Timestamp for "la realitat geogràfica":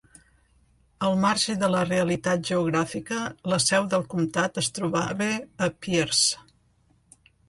1.73-3.17